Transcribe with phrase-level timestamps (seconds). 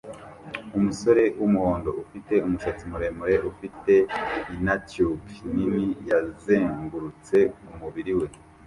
[0.77, 3.93] Umusore wumuhondo ufite umusatsi muremure ufite
[4.55, 7.37] innertube nini yazengurutse
[7.71, 8.27] umubiri we